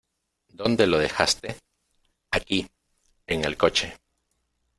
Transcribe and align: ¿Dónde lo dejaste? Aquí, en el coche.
¿Dónde 0.59 0.87
lo 0.87 0.97
dejaste? 0.97 1.57
Aquí, 2.31 2.65
en 3.27 3.45
el 3.45 3.55
coche. 3.55 3.93